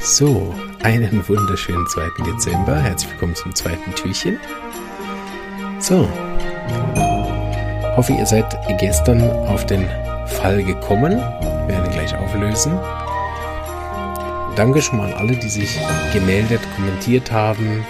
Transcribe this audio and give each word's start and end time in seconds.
So, 0.00 0.54
einen 0.82 1.28
wunderschönen 1.28 1.86
2. 1.86 2.24
Dezember. 2.24 2.76
Herzlich 2.76 3.10
willkommen 3.12 3.34
zum 3.34 3.54
zweiten 3.54 3.94
Türchen. 3.94 4.38
So, 5.78 6.08
hoffe 7.96 8.12
ihr 8.12 8.26
seid 8.26 8.56
gestern 8.78 9.22
auf 9.48 9.66
den 9.66 9.88
Fall 10.26 10.62
gekommen. 10.62 11.12
Wir 11.12 11.68
werden 11.68 11.90
gleich 11.92 12.14
auflösen. 12.16 12.72
Danke 14.54 14.80
schon 14.80 14.98
mal 14.98 15.12
an 15.12 15.18
alle, 15.18 15.36
die 15.36 15.48
sich 15.48 15.78
gemeldet, 16.12 16.60
kommentiert 16.76 17.30
haben 17.30 17.84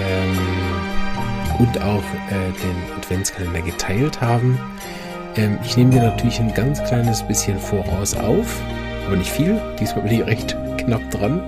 ähm, 0.00 0.38
und 1.58 1.80
auch 1.82 2.04
äh, 2.30 2.52
den 2.62 2.96
Adventskalender 2.98 3.62
geteilt 3.62 4.20
haben. 4.20 4.58
Ähm, 5.36 5.58
ich 5.64 5.76
nehme 5.76 5.90
dir 5.90 6.02
natürlich 6.02 6.40
ein 6.40 6.54
ganz 6.54 6.82
kleines 6.84 7.22
bisschen 7.22 7.58
voraus 7.58 8.14
auf, 8.14 8.60
aber 9.06 9.16
nicht 9.16 9.30
viel. 9.30 9.60
Diesmal 9.78 10.04
bin 10.04 10.20
ich 10.20 10.26
recht 10.26 10.56
knapp 10.78 11.10
dran. 11.10 11.42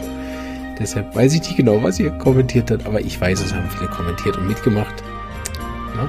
Deshalb 0.78 1.14
weiß 1.14 1.34
ich 1.34 1.40
nicht 1.40 1.56
genau, 1.56 1.82
was 1.82 1.98
ihr 1.98 2.10
kommentiert 2.10 2.70
habt, 2.70 2.86
aber 2.86 3.00
ich 3.00 3.20
weiß, 3.20 3.40
es 3.40 3.52
haben 3.52 3.68
viele 3.70 3.90
kommentiert 3.90 4.36
und 4.36 4.46
mitgemacht. 4.46 5.02
Ja? 5.96 6.08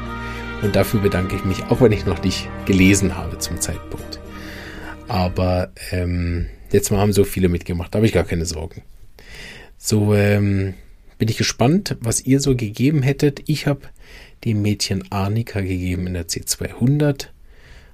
Und 0.61 0.75
dafür 0.75 0.99
bedanke 0.99 1.35
ich 1.35 1.43
mich, 1.43 1.63
auch 1.69 1.81
wenn 1.81 1.91
ich 1.91 2.05
noch 2.05 2.21
nicht 2.21 2.49
gelesen 2.65 3.17
habe 3.17 3.39
zum 3.39 3.59
Zeitpunkt. 3.59 4.19
Aber 5.07 5.71
ähm, 5.91 6.47
jetzt 6.71 6.91
mal 6.91 6.99
haben 6.99 7.13
so 7.13 7.23
viele 7.23 7.49
mitgemacht, 7.49 7.93
da 7.93 7.97
habe 7.97 8.05
ich 8.05 8.13
gar 8.13 8.25
keine 8.25 8.45
Sorgen. 8.45 8.83
So 9.77 10.13
ähm, 10.13 10.75
bin 11.17 11.29
ich 11.29 11.37
gespannt, 11.37 11.97
was 12.01 12.21
ihr 12.21 12.39
so 12.39 12.55
gegeben 12.55 13.01
hättet. 13.01 13.41
Ich 13.47 13.65
habe 13.65 13.81
dem 14.45 14.61
Mädchen 14.61 15.11
Arnika 15.11 15.61
gegeben 15.61 16.05
in 16.05 16.13
der 16.13 16.27
C200. 16.27 17.27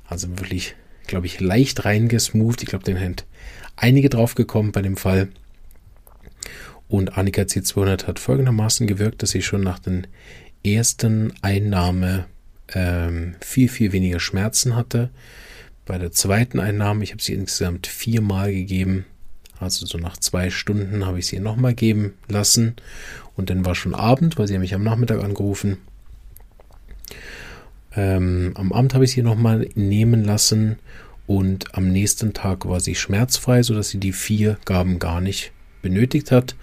Also 0.08 0.28
wirklich, 0.40 0.76
glaube 1.08 1.26
ich, 1.26 1.40
leicht 1.40 1.86
reingesmoothed. 1.86 2.64
Ich 2.64 2.70
glaube, 2.70 2.86
den 2.86 2.98
sind 2.98 3.26
einige 3.76 4.10
drauf 4.10 4.36
gekommen 4.36 4.72
bei 4.72 4.82
dem 4.82 4.98
Fall. 4.98 5.30
Und 6.88 7.18
Annika 7.18 7.44
C200 7.44 8.08
hat 8.08 8.20
folgendermaßen 8.20 8.88
gewirkt, 8.88 9.24
dass 9.24 9.32
sie 9.32 9.42
schon 9.42 9.62
nach 9.62 9.80
den 9.80 10.08
ersten 10.64 11.34
Einnahme 11.42 12.26
ähm, 12.74 13.36
viel, 13.42 13.70
viel 13.70 13.92
weniger 13.92 14.20
Schmerzen 14.20 14.76
hatte. 14.76 15.10
Bei 15.86 15.98
der 15.98 16.12
zweiten 16.12 16.60
Einnahme, 16.60 17.04
ich 17.04 17.12
habe 17.12 17.22
sie 17.22 17.34
insgesamt 17.34 17.88
viermal 17.88 18.52
gegeben, 18.52 19.06
also 19.60 19.86
so 19.86 19.98
nach 19.98 20.18
zwei 20.18 20.50
Stunden 20.50 21.06
habe 21.06 21.20
ich 21.20 21.28
sie 21.28 21.40
nochmal 21.40 21.74
geben 21.74 22.14
lassen. 22.28 22.76
Und 23.36 23.50
dann 23.50 23.66
war 23.66 23.76
schon 23.76 23.96
Abend, 23.96 24.38
weil 24.38 24.48
sie 24.48 24.58
mich 24.58 24.74
am 24.74 24.84
Nachmittag 24.84 25.24
angerufen. 25.24 25.78
Ähm, 27.96 28.52
am 28.56 28.74
Abend 28.74 28.94
habe 28.94 29.06
ich 29.06 29.12
sie 29.12 29.22
nochmal 29.22 29.70
nehmen 29.76 30.24
lassen 30.24 30.78
und 31.28 31.74
am 31.76 31.92
nächsten 31.92 32.34
Tag 32.34 32.68
war 32.68 32.80
sie 32.80 32.96
schmerzfrei, 32.96 33.64
sodass 33.64 33.90
sie 33.90 34.00
die 34.00 34.14
vier 34.14 34.58
Gaben 34.66 35.00
gar 35.00 35.22
nicht 35.22 35.52
benötigt 35.82 36.32
hat. 36.32 36.56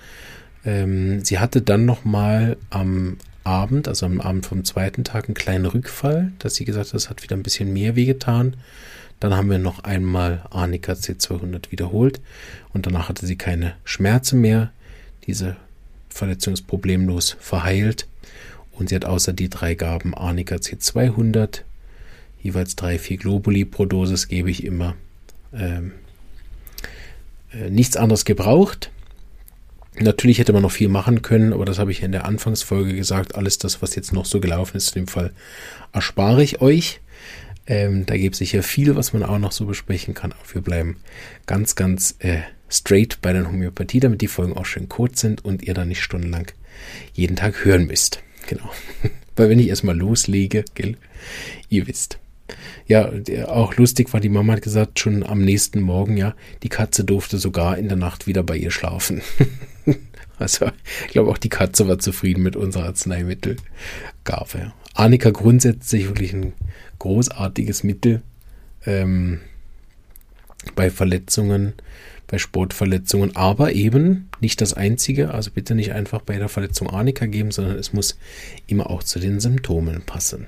Ähm, 0.64 1.24
sie 1.24 1.39
hatte 1.39 1.62
dann 1.62 1.84
nochmal 1.84 2.56
am 2.70 3.16
Abend, 3.44 3.89
also 3.89 4.06
am 4.06 4.20
Abend 4.20 4.47
vom 4.47 4.64
zweiten 4.64 5.05
Tag, 5.05 5.27
einen 5.27 5.34
kleinen 5.34 5.66
Rückfall, 5.66 6.33
dass 6.39 6.55
sie 6.55 6.64
gesagt 6.64 6.89
hat, 6.89 6.94
das 6.94 7.11
hat 7.11 7.22
wieder 7.22 7.36
ein 7.36 7.42
bisschen 7.42 7.72
mehr 7.72 7.96
wehgetan. 7.96 8.56
Dann 9.19 9.34
haben 9.34 9.50
wir 9.50 9.58
noch 9.58 9.84
einmal 9.84 10.44
Arnika 10.50 10.92
C200 10.92 11.70
wiederholt 11.70 12.20
und 12.72 12.86
danach 12.86 13.08
hatte 13.08 13.27
sie 13.27 13.36
keine 13.36 13.74
Schmerzen 13.84 14.41
mehr. 14.41 14.72
Diese 15.27 15.56
Verletzung 16.08 16.55
ist 16.55 16.67
problemlos 16.67 17.36
verheilt 17.41 18.06
und 18.72 18.88
sie 18.88 18.94
hat 18.96 19.04
außer 19.04 19.32
die 19.32 19.50
drei 19.50 19.74
Gaben 19.74 20.14
Arnika 20.14 20.56
C200 20.56 21.62
jeweils 22.42 22.76
drei, 22.76 22.98
vier 22.98 23.16
Globuli 23.16 23.64
pro 23.64 23.86
Dosis 23.86 24.28
gebe 24.28 24.50
ich 24.50 24.64
immer. 24.64 24.94
Ähm, 25.54 25.92
äh, 27.52 27.70
nichts 27.70 27.96
anderes 27.96 28.24
gebraucht. 28.24 28.90
Natürlich 29.98 30.38
hätte 30.38 30.52
man 30.52 30.62
noch 30.62 30.72
viel 30.72 30.88
machen 30.88 31.22
können, 31.22 31.52
aber 31.52 31.64
das 31.64 31.78
habe 31.78 31.92
ich 31.92 32.02
in 32.02 32.12
der 32.12 32.24
Anfangsfolge 32.24 32.94
gesagt. 32.94 33.34
Alles 33.34 33.58
das, 33.58 33.82
was 33.82 33.94
jetzt 33.94 34.12
noch 34.12 34.24
so 34.24 34.40
gelaufen 34.40 34.77
ist, 34.77 34.96
in 34.96 35.02
dem 35.02 35.08
Fall 35.08 35.32
erspare 35.92 36.42
ich 36.42 36.61
euch. 36.61 37.00
Ähm, 37.66 38.06
da 38.06 38.16
gibt 38.16 38.34
es 38.34 38.38
sicher 38.38 38.62
viel, 38.62 38.96
was 38.96 39.12
man 39.12 39.22
auch 39.22 39.38
noch 39.38 39.52
so 39.52 39.66
besprechen 39.66 40.14
kann. 40.14 40.32
Aber 40.32 40.55
wir 40.55 40.62
bleiben 40.62 40.96
ganz, 41.46 41.77
ganz 41.77 42.16
äh, 42.20 42.40
straight 42.68 43.18
bei 43.20 43.32
der 43.32 43.46
Homöopathie, 43.46 44.00
damit 44.00 44.22
die 44.22 44.28
Folgen 44.28 44.56
auch 44.56 44.66
schön 44.66 44.88
kurz 44.88 45.20
sind 45.20 45.44
und 45.44 45.62
ihr 45.62 45.74
dann 45.74 45.88
nicht 45.88 46.02
stundenlang 46.02 46.50
jeden 47.12 47.36
Tag 47.36 47.64
hören 47.64 47.86
müsst. 47.86 48.22
Genau. 48.47 48.70
Weil 49.36 49.48
wenn 49.48 49.58
ich 49.58 49.69
erstmal 49.69 49.97
loslege, 49.97 50.64
gell, 50.75 50.97
ihr 51.69 51.86
wisst. 51.86 52.19
Ja, 52.86 53.11
auch 53.47 53.77
lustig 53.77 54.13
war, 54.13 54.20
die 54.20 54.29
Mama 54.29 54.55
hat 54.55 54.63
gesagt, 54.63 54.98
schon 54.98 55.23
am 55.23 55.42
nächsten 55.42 55.80
Morgen, 55.80 56.17
ja, 56.17 56.35
die 56.63 56.69
Katze 56.69 57.05
durfte 57.05 57.39
sogar 57.39 57.79
in 57.79 57.89
der 57.89 57.97
Nacht 57.97 58.27
wieder 58.27 58.42
bei 58.42 58.57
ihr 58.57 58.70
schlafen. 58.70 59.23
also, 60.39 60.70
ich 61.07 61.13
glaube, 61.13 61.30
auch 61.30 61.39
die 61.39 61.48
Katze 61.48 61.89
war 61.89 61.98
zufrieden 61.98 62.42
mit 62.42 62.57
unserer 62.57 62.85
Arzneimittelgabe. 62.85 64.73
Annika 64.95 65.30
grundsätzlich 65.30 66.09
wirklich 66.09 66.35
ein 66.35 66.53
großartiges 66.98 67.85
Mittel 67.85 68.23
ähm, 68.85 69.41
bei 70.74 70.91
Verletzungen 70.91 71.73
bei 72.32 72.38
Sportverletzungen, 72.38 73.36
aber 73.36 73.74
eben 73.74 74.30
nicht 74.40 74.62
das 74.62 74.72
einzige. 74.72 75.34
Also 75.34 75.50
bitte 75.50 75.74
nicht 75.74 75.92
einfach 75.92 76.22
bei 76.22 76.38
der 76.38 76.48
Verletzung 76.48 76.88
Arnika 76.88 77.26
geben, 77.26 77.50
sondern 77.50 77.78
es 77.78 77.92
muss 77.92 78.16
immer 78.66 78.88
auch 78.88 79.02
zu 79.02 79.18
den 79.18 79.38
Symptomen 79.38 80.00
passen. 80.00 80.46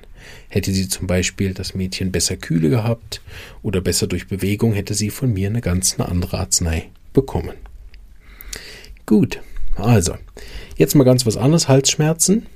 Hätte 0.49 0.71
sie 0.71 0.89
zum 0.89 1.05
Beispiel 1.05 1.53
das 1.53 1.75
Mädchen 1.75 2.11
besser 2.11 2.37
Kühle 2.37 2.71
gehabt 2.71 3.21
oder 3.61 3.81
besser 3.81 4.07
durch 4.07 4.27
Bewegung, 4.27 4.73
hätte 4.73 4.95
sie 4.95 5.11
von 5.11 5.31
mir 5.31 5.47
eine 5.47 5.61
ganz 5.61 5.99
andere 5.99 6.39
Arznei 6.39 6.89
bekommen. 7.13 7.53
Gut, 9.05 9.39
also 9.75 10.15
jetzt 10.77 10.95
mal 10.95 11.03
ganz 11.03 11.27
was 11.27 11.37
anderes. 11.37 11.67
Halsschmerzen 11.67 12.47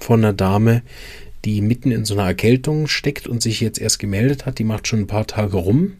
von 0.00 0.24
einer 0.24 0.32
Dame, 0.32 0.82
die 1.44 1.60
mitten 1.60 1.92
in 1.92 2.04
so 2.04 2.14
einer 2.14 2.26
Erkältung 2.26 2.88
steckt 2.88 3.28
und 3.28 3.42
sich 3.42 3.60
jetzt 3.60 3.78
erst 3.78 4.00
gemeldet 4.00 4.44
hat. 4.44 4.58
Die 4.58 4.64
macht 4.64 4.88
schon 4.88 4.98
ein 4.98 5.06
paar 5.06 5.28
Tage 5.28 5.56
rum 5.56 5.92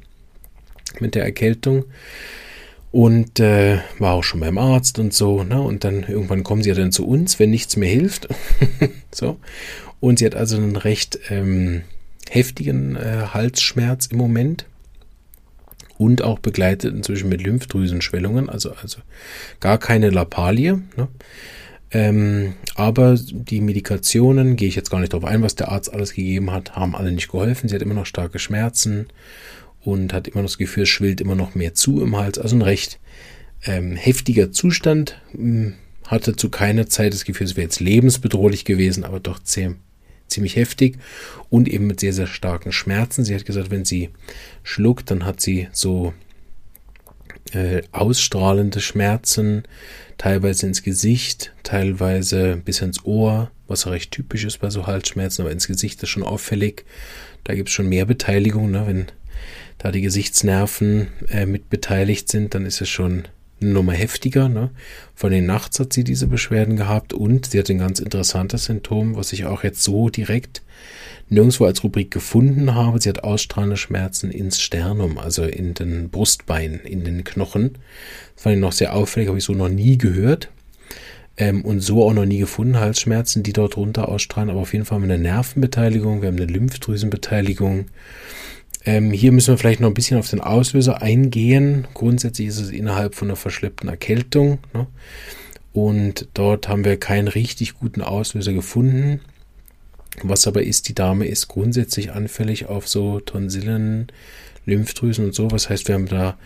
mit 0.98 1.14
der 1.14 1.24
Erkältung 1.24 1.84
und 2.92 3.38
äh, 3.38 3.78
war 3.98 4.14
auch 4.14 4.24
schon 4.24 4.40
beim 4.40 4.58
Arzt 4.58 4.98
und 4.98 5.14
so, 5.14 5.44
ne? 5.44 5.60
Und 5.60 5.84
dann 5.84 6.02
irgendwann 6.02 6.42
kommen 6.42 6.62
sie 6.62 6.70
ja 6.70 6.74
dann 6.74 6.92
zu 6.92 7.06
uns, 7.06 7.38
wenn 7.38 7.50
nichts 7.50 7.76
mehr 7.76 7.88
hilft. 7.88 8.28
so. 9.12 9.38
Und 10.00 10.18
sie 10.18 10.26
hat 10.26 10.34
also 10.34 10.56
einen 10.56 10.76
recht 10.76 11.18
ähm, 11.28 11.82
heftigen 12.28 12.96
äh, 12.96 13.26
Halsschmerz 13.32 14.06
im 14.06 14.18
Moment. 14.18 14.66
Und 15.98 16.22
auch 16.22 16.38
begleitet 16.38 16.94
inzwischen 16.94 17.28
mit 17.28 17.42
Lymphdrüsenschwellungen, 17.42 18.48
also, 18.48 18.72
also 18.72 19.00
gar 19.60 19.76
keine 19.76 20.08
Lappalie. 20.08 20.80
Ne? 20.96 21.08
Ähm, 21.90 22.54
aber 22.74 23.16
die 23.16 23.60
Medikationen, 23.60 24.56
gehe 24.56 24.68
ich 24.68 24.76
jetzt 24.76 24.90
gar 24.90 25.00
nicht 25.00 25.12
darauf 25.12 25.28
ein, 25.28 25.42
was 25.42 25.56
der 25.56 25.70
Arzt 25.70 25.92
alles 25.92 26.14
gegeben 26.14 26.50
hat, 26.52 26.74
haben 26.74 26.96
alle 26.96 27.12
nicht 27.12 27.30
geholfen. 27.30 27.68
Sie 27.68 27.74
hat 27.74 27.82
immer 27.82 27.94
noch 27.94 28.06
starke 28.06 28.38
Schmerzen 28.38 29.08
und 29.82 30.12
hat 30.12 30.28
immer 30.28 30.42
noch 30.42 30.50
das 30.50 30.58
Gefühl, 30.58 30.84
es 30.84 30.88
schwillt 30.88 31.20
immer 31.20 31.34
noch 31.34 31.54
mehr 31.54 31.74
zu 31.74 32.02
im 32.02 32.16
Hals. 32.16 32.38
Also 32.38 32.56
ein 32.56 32.62
recht 32.62 32.98
ähm, 33.64 33.96
heftiger 33.96 34.52
Zustand. 34.52 35.20
Hm, 35.32 35.74
hatte 36.06 36.34
zu 36.34 36.48
keiner 36.48 36.88
Zeit 36.88 37.14
das 37.14 37.24
Gefühl, 37.24 37.46
es 37.46 37.56
wäre 37.56 37.66
jetzt 37.66 37.78
lebensbedrohlich 37.78 38.64
gewesen, 38.64 39.04
aber 39.04 39.20
doch 39.20 39.38
sehr, 39.44 39.76
ziemlich 40.30 40.56
heftig 40.56 40.96
und 41.50 41.68
eben 41.68 41.86
mit 41.86 42.00
sehr, 42.00 42.12
sehr 42.12 42.26
starken 42.26 42.72
Schmerzen. 42.72 43.24
Sie 43.24 43.34
hat 43.34 43.44
gesagt, 43.44 43.70
wenn 43.70 43.84
sie 43.84 44.10
schluckt, 44.62 45.10
dann 45.10 45.24
hat 45.24 45.40
sie 45.40 45.68
so 45.72 46.14
äh, 47.52 47.82
ausstrahlende 47.92 48.80
Schmerzen, 48.80 49.64
teilweise 50.18 50.66
ins 50.66 50.82
Gesicht, 50.82 51.52
teilweise 51.62 52.60
bis 52.64 52.80
ins 52.80 53.04
Ohr, 53.04 53.50
was 53.66 53.86
recht 53.86 54.12
typisch 54.12 54.44
ist 54.44 54.58
bei 54.58 54.70
so 54.70 54.86
Halsschmerzen, 54.86 55.42
aber 55.42 55.52
ins 55.52 55.66
Gesicht 55.66 56.02
ist 56.02 56.08
schon 56.08 56.22
auffällig. 56.22 56.84
Da 57.44 57.54
gibt 57.54 57.68
es 57.68 57.74
schon 57.74 57.88
mehr 57.88 58.04
Beteiligung, 58.04 58.70
ne? 58.70 58.86
wenn 58.86 59.06
da 59.80 59.90
die 59.90 60.02
Gesichtsnerven 60.02 61.08
äh, 61.30 61.46
mit 61.46 61.70
beteiligt 61.70 62.28
sind, 62.28 62.54
dann 62.54 62.66
ist 62.66 62.82
es 62.82 62.88
schon 62.90 63.24
eine 63.60 63.70
Nummer 63.70 63.94
heftiger. 63.94 64.48
Ne? 64.48 64.70
Von 65.14 65.32
den 65.32 65.46
Nachts 65.46 65.80
hat 65.80 65.94
sie 65.94 66.04
diese 66.04 66.26
Beschwerden 66.26 66.76
gehabt 66.76 67.14
und 67.14 67.46
sie 67.46 67.58
hat 67.58 67.70
ein 67.70 67.78
ganz 67.78 67.98
interessantes 67.98 68.66
Symptom, 68.66 69.16
was 69.16 69.32
ich 69.32 69.46
auch 69.46 69.64
jetzt 69.64 69.82
so 69.82 70.10
direkt 70.10 70.62
nirgendwo 71.30 71.64
als 71.64 71.82
Rubrik 71.82 72.10
gefunden 72.10 72.74
habe. 72.74 73.00
Sie 73.00 73.08
hat 73.08 73.24
ausstrahlende 73.24 73.78
Schmerzen 73.78 74.30
ins 74.30 74.60
Sternum, 74.60 75.16
also 75.16 75.44
in 75.44 75.72
den 75.72 76.10
Brustbeinen, 76.10 76.80
in 76.80 77.04
den 77.04 77.24
Knochen. 77.24 77.78
Das 78.34 78.42
fand 78.42 78.56
ich 78.56 78.60
noch 78.60 78.72
sehr 78.72 78.94
auffällig, 78.94 79.28
habe 79.28 79.38
ich 79.38 79.44
so 79.44 79.54
noch 79.54 79.70
nie 79.70 79.96
gehört. 79.96 80.50
Ähm, 81.38 81.64
und 81.64 81.80
so 81.80 82.04
auch 82.04 82.12
noch 82.12 82.26
nie 82.26 82.38
gefunden, 82.38 82.78
Halsschmerzen, 82.78 83.42
die 83.42 83.54
dort 83.54 83.78
runter 83.78 84.10
ausstrahlen. 84.10 84.50
Aber 84.50 84.60
auf 84.60 84.74
jeden 84.74 84.84
Fall 84.84 84.96
haben 84.96 85.08
wir 85.08 85.14
eine 85.14 85.22
Nervenbeteiligung, 85.22 86.20
wir 86.20 86.28
haben 86.28 86.36
eine 86.36 86.52
Lymphdrüsenbeteiligung. 86.52 87.86
Ähm, 88.84 89.10
hier 89.10 89.32
müssen 89.32 89.52
wir 89.52 89.58
vielleicht 89.58 89.80
noch 89.80 89.88
ein 89.88 89.94
bisschen 89.94 90.18
auf 90.18 90.30
den 90.30 90.40
Auslöser 90.40 91.02
eingehen. 91.02 91.86
Grundsätzlich 91.94 92.48
ist 92.48 92.60
es 92.60 92.70
innerhalb 92.70 93.14
von 93.14 93.28
einer 93.28 93.36
verschleppten 93.36 93.88
Erkältung. 93.88 94.58
Ne? 94.72 94.86
Und 95.72 96.28
dort 96.34 96.68
haben 96.68 96.84
wir 96.84 96.96
keinen 96.96 97.28
richtig 97.28 97.74
guten 97.74 98.02
Auslöser 98.02 98.52
gefunden. 98.52 99.20
Was 100.22 100.46
aber 100.46 100.62
ist, 100.62 100.88
die 100.88 100.94
Dame 100.94 101.26
ist 101.26 101.48
grundsätzlich 101.48 102.12
anfällig 102.12 102.66
auf 102.66 102.88
so 102.88 103.20
Tonsillen, 103.20 104.08
Lymphdrüsen 104.66 105.26
und 105.26 105.34
so. 105.34 105.46
Das 105.46 105.70
heißt, 105.70 105.88
wir 105.88 105.94
haben 105.94 106.08
da 106.08 106.36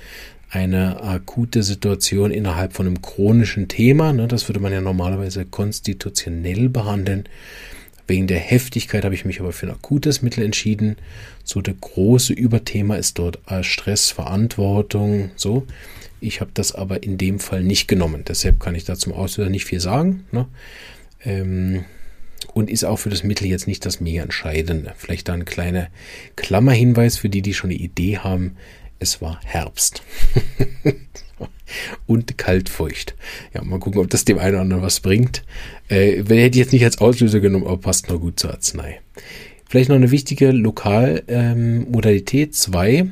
eine 0.50 1.02
akute 1.02 1.62
Situation 1.62 2.30
innerhalb 2.30 2.74
von 2.74 2.86
einem 2.86 3.02
chronischen 3.02 3.68
Thema. 3.68 4.12
Ne? 4.12 4.28
Das 4.28 4.48
würde 4.48 4.60
man 4.60 4.72
ja 4.72 4.80
normalerweise 4.80 5.44
konstitutionell 5.44 6.68
behandeln. 6.68 7.24
Wegen 8.06 8.26
der 8.26 8.38
Heftigkeit 8.38 9.04
habe 9.04 9.14
ich 9.14 9.24
mich 9.24 9.40
aber 9.40 9.52
für 9.52 9.66
ein 9.66 9.74
akutes 9.74 10.22
Mittel 10.22 10.44
entschieden. 10.44 10.96
So 11.42 11.60
der 11.60 11.74
große 11.74 12.32
Überthema 12.32 12.96
ist 12.96 13.18
dort 13.18 13.38
Stress, 13.62 14.10
Verantwortung, 14.10 15.30
so. 15.36 15.66
Ich 16.20 16.40
habe 16.40 16.50
das 16.54 16.74
aber 16.74 17.02
in 17.02 17.18
dem 17.18 17.38
Fall 17.38 17.62
nicht 17.62 17.86
genommen. 17.86 18.24
Deshalb 18.26 18.58
kann 18.58 18.74
ich 18.74 18.84
da 18.84 18.94
zum 18.94 19.12
Auslöser 19.12 19.50
nicht 19.50 19.66
viel 19.66 19.80
sagen. 19.80 20.24
Ne? 20.32 20.46
Ähm, 21.22 21.84
und 22.54 22.70
ist 22.70 22.84
auch 22.84 22.96
für 22.96 23.10
das 23.10 23.24
Mittel 23.24 23.46
jetzt 23.46 23.66
nicht 23.66 23.84
das 23.84 24.00
mega 24.00 24.22
entscheidende. 24.22 24.94
Vielleicht 24.96 25.28
da 25.28 25.34
ein 25.34 25.44
kleiner 25.44 25.88
Klammerhinweis 26.36 27.18
für 27.18 27.28
die, 27.28 27.42
die 27.42 27.52
schon 27.52 27.70
eine 27.70 27.78
Idee 27.78 28.18
haben. 28.18 28.56
Es 29.00 29.20
war 29.20 29.40
Herbst. 29.44 30.02
und 32.14 32.38
kaltfeucht. 32.38 33.14
Ja, 33.52 33.62
mal 33.62 33.78
gucken, 33.78 34.00
ob 34.00 34.08
das 34.08 34.24
dem 34.24 34.38
einen 34.38 34.54
oder 34.54 34.62
anderen 34.62 34.82
was 34.82 35.00
bringt. 35.00 35.44
Äh, 35.88 36.22
hätte 36.22 36.34
ich 36.34 36.56
jetzt 36.56 36.72
nicht 36.72 36.84
als 36.84 36.98
Auslöser 36.98 37.40
genommen, 37.40 37.66
aber 37.66 37.78
passt 37.78 38.08
nur 38.08 38.20
gut 38.20 38.40
zur 38.40 38.52
Arznei. 38.52 39.00
Vielleicht 39.68 39.88
noch 39.88 39.96
eine 39.96 40.10
wichtige 40.10 40.52
Lokalmodalität, 40.52 42.48
ähm, 42.48 42.52
zwei, 42.52 43.06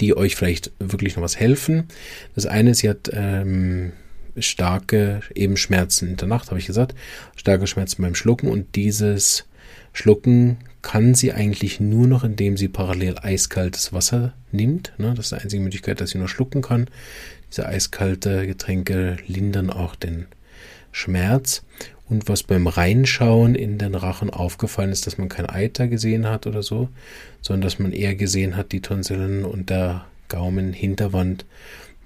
die 0.00 0.16
euch 0.16 0.36
vielleicht 0.36 0.70
wirklich 0.78 1.16
noch 1.16 1.22
was 1.22 1.38
helfen. 1.38 1.84
Das 2.34 2.46
eine 2.46 2.70
ist, 2.70 2.78
sie 2.78 2.88
hat 2.88 3.10
ähm, 3.12 3.92
starke 4.38 5.20
eben 5.34 5.56
Schmerzen 5.56 6.08
in 6.08 6.16
der 6.16 6.28
Nacht, 6.28 6.50
habe 6.50 6.60
ich 6.60 6.66
gesagt, 6.66 6.94
starke 7.34 7.66
Schmerzen 7.66 8.02
beim 8.02 8.14
Schlucken 8.14 8.48
und 8.48 8.76
dieses 8.76 9.46
Schlucken 9.92 10.58
kann 10.82 11.14
sie 11.14 11.32
eigentlich 11.32 11.80
nur 11.80 12.06
noch, 12.06 12.22
indem 12.22 12.56
sie 12.56 12.68
parallel 12.68 13.18
eiskaltes 13.18 13.92
Wasser 13.92 14.34
nimmt. 14.52 14.92
Ne? 14.98 15.14
Das 15.16 15.26
ist 15.26 15.32
die 15.32 15.42
einzige 15.42 15.62
Möglichkeit, 15.62 16.00
dass 16.00 16.10
sie 16.10 16.18
nur 16.18 16.28
schlucken 16.28 16.62
kann. 16.62 16.86
Diese 17.50 17.66
eiskalte 17.66 18.46
Getränke 18.46 19.16
lindern 19.26 19.70
auch 19.70 19.96
den 19.96 20.26
Schmerz. 20.92 21.64
Und 22.08 22.28
was 22.28 22.44
beim 22.44 22.68
Reinschauen 22.68 23.56
in 23.56 23.78
den 23.78 23.96
Rachen 23.96 24.30
aufgefallen 24.30 24.92
ist, 24.92 25.06
dass 25.06 25.18
man 25.18 25.28
kein 25.28 25.48
Eiter 25.48 25.88
gesehen 25.88 26.28
hat 26.28 26.46
oder 26.46 26.62
so, 26.62 26.88
sondern 27.42 27.62
dass 27.62 27.80
man 27.80 27.92
eher 27.92 28.14
gesehen 28.14 28.56
hat, 28.56 28.70
die 28.70 28.80
Tonsillen 28.80 29.44
und 29.44 29.70
der 29.70 30.04
Gaumen, 30.28 30.72
Hinterwand 30.72 31.44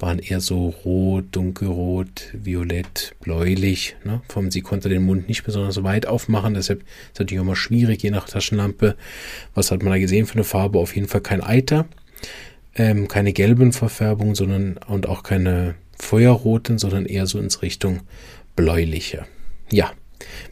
waren 0.00 0.18
eher 0.18 0.40
so 0.40 0.68
rot, 0.84 1.26
dunkelrot, 1.32 2.30
violett, 2.32 3.14
bläulich. 3.20 3.96
Ne? 4.04 4.22
Vom, 4.28 4.50
sie 4.50 4.62
konnte 4.62 4.88
den 4.88 5.02
Mund 5.02 5.28
nicht 5.28 5.44
besonders 5.44 5.82
weit 5.82 6.06
aufmachen, 6.06 6.54
deshalb 6.54 6.80
ist 6.80 6.88
es 7.14 7.18
natürlich 7.20 7.42
immer 7.42 7.56
schwierig, 7.56 8.02
je 8.02 8.10
nach 8.10 8.28
Taschenlampe. 8.28 8.96
Was 9.54 9.70
hat 9.70 9.82
man 9.82 9.92
da 9.92 9.98
gesehen 9.98 10.26
für 10.26 10.34
eine 10.34 10.44
Farbe? 10.44 10.78
Auf 10.78 10.94
jeden 10.94 11.08
Fall 11.08 11.20
kein 11.20 11.42
Eiter, 11.42 11.86
ähm, 12.74 13.08
keine 13.08 13.32
gelben 13.32 13.72
Verfärbungen, 13.72 14.34
sondern 14.34 14.78
und 14.88 15.08
auch 15.08 15.22
keine 15.22 15.74
feuerroten, 15.98 16.78
sondern 16.78 17.06
eher 17.06 17.26
so 17.26 17.38
ins 17.38 17.62
Richtung 17.62 18.00
bläuliche. 18.56 19.26
Ja, 19.70 19.92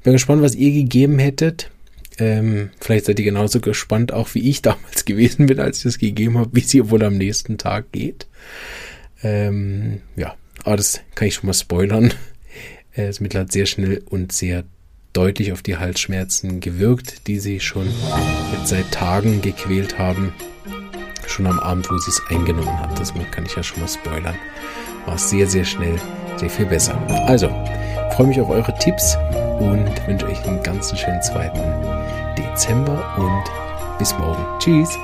bin 0.03 0.13
gespannt, 0.13 0.43
was 0.43 0.55
ihr 0.55 0.73
gegeben 0.73 1.19
hättet. 1.19 1.71
Ähm, 2.19 2.71
vielleicht 2.81 3.07
seid 3.07 3.19
ihr 3.19 3.25
genauso 3.25 3.61
gespannt, 3.61 4.13
auch 4.13 4.35
wie 4.35 4.49
ich 4.49 4.63
damals 4.63 5.05
gewesen 5.05 5.47
bin, 5.47 5.61
als 5.61 5.79
ich 5.79 5.85
das 5.85 5.99
gegeben 5.99 6.39
habe, 6.39 6.51
wie 6.53 6.61
es 6.61 6.75
ihr 6.75 6.91
wohl 6.91 7.03
am 7.03 7.17
nächsten 7.17 7.59
Tag 7.59 7.93
geht. 7.93 8.27
Ähm, 9.23 10.01
ja, 10.17 10.35
aber 10.65 10.77
das 10.77 11.01
kann 11.15 11.29
ich 11.29 11.35
schon 11.35 11.47
mal 11.47 11.55
spoilern. 11.55 12.13
Äh, 12.95 13.09
das 13.09 13.21
Mittel 13.21 13.43
hat 13.43 13.53
sehr 13.53 13.67
schnell 13.67 14.03
und 14.07 14.33
sehr 14.33 14.65
deutlich 15.13 15.53
auf 15.53 15.63
die 15.63 15.77
Halsschmerzen 15.77 16.61
gewirkt, 16.61 17.27
die 17.27 17.39
sie 17.39 17.61
schon 17.61 17.87
seit 18.65 18.91
Tagen 18.93 19.43
gequält 19.43 19.99
haben. 19.99 20.33
Schon 21.27 21.47
am 21.47 21.59
Abend, 21.59 21.91
wo 21.91 21.99
sie 21.99 22.11
es 22.11 22.23
eingenommen 22.29 22.81
hat. 22.81 22.99
Das 22.99 23.13
kann 23.31 23.45
ich 23.45 23.55
ja 23.55 23.63
schon 23.63 23.81
mal 23.81 23.89
spoilern. 23.89 24.37
War 25.07 25.19
sehr, 25.19 25.47
sehr 25.47 25.65
schnell, 25.65 26.01
sehr 26.37 26.51
viel 26.51 26.67
besser. 26.67 26.97
Also, 27.27 27.49
freue 28.13 28.29
mich 28.29 28.41
auf 28.41 28.49
eure 28.49 28.75
Tipps 28.79 29.17
und 29.59 29.91
wünsche 30.07 30.27
euch 30.27 30.43
einen 30.45 30.63
ganz 30.63 30.97
schönen 30.99 31.23
zweiten 31.23 31.61
Dezember 32.37 33.17
und 33.19 33.99
bis 33.99 34.13
morgen. 34.19 34.45
Tschüss. 34.59 34.97